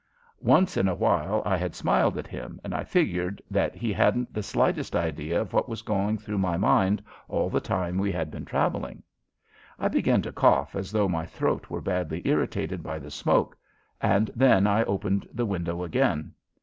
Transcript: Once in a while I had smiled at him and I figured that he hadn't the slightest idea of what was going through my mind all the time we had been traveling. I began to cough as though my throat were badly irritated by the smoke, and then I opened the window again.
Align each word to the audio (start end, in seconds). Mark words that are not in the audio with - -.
Once 0.41 0.77
in 0.77 0.87
a 0.87 0.95
while 0.95 1.43
I 1.45 1.55
had 1.57 1.75
smiled 1.75 2.17
at 2.17 2.25
him 2.25 2.59
and 2.63 2.73
I 2.73 2.83
figured 2.83 3.39
that 3.51 3.75
he 3.75 3.93
hadn't 3.93 4.33
the 4.33 4.41
slightest 4.41 4.95
idea 4.95 5.39
of 5.39 5.53
what 5.53 5.69
was 5.69 5.83
going 5.83 6.17
through 6.17 6.39
my 6.39 6.57
mind 6.57 7.03
all 7.29 7.51
the 7.51 7.61
time 7.61 7.99
we 7.99 8.11
had 8.11 8.31
been 8.31 8.43
traveling. 8.43 9.03
I 9.77 9.89
began 9.89 10.23
to 10.23 10.31
cough 10.31 10.75
as 10.75 10.91
though 10.91 11.07
my 11.07 11.27
throat 11.27 11.69
were 11.69 11.81
badly 11.81 12.23
irritated 12.25 12.81
by 12.81 12.97
the 12.97 13.11
smoke, 13.11 13.55
and 14.01 14.31
then 14.35 14.65
I 14.65 14.83
opened 14.85 15.29
the 15.31 15.45
window 15.45 15.83
again. 15.83 16.33